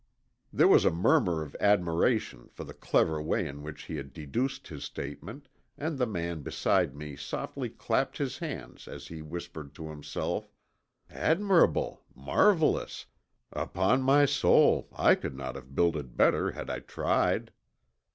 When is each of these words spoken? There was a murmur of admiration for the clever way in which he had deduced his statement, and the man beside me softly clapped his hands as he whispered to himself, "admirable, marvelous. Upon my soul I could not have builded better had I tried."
There 0.51 0.67
was 0.67 0.83
a 0.83 0.89
murmur 0.89 1.43
of 1.43 1.55
admiration 1.59 2.47
for 2.51 2.63
the 2.63 2.73
clever 2.73 3.21
way 3.21 3.45
in 3.47 3.61
which 3.61 3.83
he 3.83 3.97
had 3.97 4.13
deduced 4.13 4.67
his 4.69 4.83
statement, 4.83 5.47
and 5.77 5.99
the 5.99 6.07
man 6.07 6.41
beside 6.41 6.95
me 6.95 7.15
softly 7.15 7.69
clapped 7.69 8.17
his 8.17 8.39
hands 8.39 8.87
as 8.87 9.09
he 9.09 9.21
whispered 9.21 9.75
to 9.75 9.89
himself, 9.89 10.49
"admirable, 11.07 12.03
marvelous. 12.15 13.05
Upon 13.53 14.01
my 14.01 14.25
soul 14.25 14.87
I 14.91 15.13
could 15.13 15.35
not 15.37 15.53
have 15.53 15.75
builded 15.75 16.17
better 16.17 16.49
had 16.53 16.67
I 16.67 16.79
tried." 16.79 17.51